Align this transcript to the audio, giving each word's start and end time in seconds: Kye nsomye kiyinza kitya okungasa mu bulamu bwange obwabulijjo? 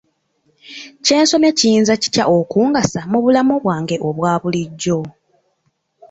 Kye 1.05 1.17
nsomye 1.23 1.49
kiyinza 1.57 1.93
kitya 2.01 2.25
okungasa 2.37 2.99
mu 3.11 3.19
bulamu 3.23 3.53
bwange 3.63 3.95
obwabulijjo? 4.07 4.99